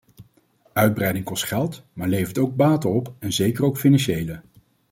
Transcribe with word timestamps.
Uitbreiding 0.73 1.23
kost 1.25 1.43
geld, 1.43 1.83
maar 1.93 2.07
levert 2.07 2.37
ook 2.37 2.55
baten 2.55 2.93
op 2.93 3.13
en 3.19 3.33
zeker 3.33 3.63
ook 3.65 3.77
financiële. 3.77 4.41